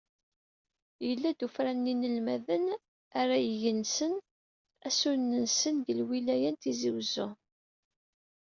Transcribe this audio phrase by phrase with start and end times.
[1.07, 2.65] Yella-d ufran n yinelmaden
[3.19, 4.13] ara igensen
[4.87, 7.27] asunen-nsen deg lwilaya n Tizi Uzzu.